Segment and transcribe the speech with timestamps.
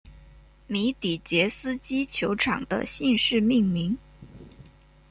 [0.65, 3.99] 米底捷斯基球场的姓氏命名。